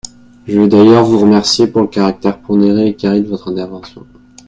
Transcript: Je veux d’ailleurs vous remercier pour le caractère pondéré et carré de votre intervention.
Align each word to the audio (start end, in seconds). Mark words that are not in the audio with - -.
Je 0.47 0.57
veux 0.59 0.67
d’ailleurs 0.67 1.05
vous 1.05 1.19
remercier 1.19 1.67
pour 1.67 1.81
le 1.81 1.87
caractère 1.87 2.39
pondéré 2.41 2.87
et 2.87 2.95
carré 2.95 3.21
de 3.21 3.27
votre 3.29 3.51
intervention. 3.51 4.03